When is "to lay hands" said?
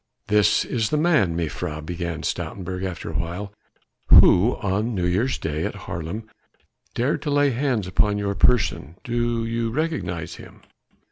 7.21-7.85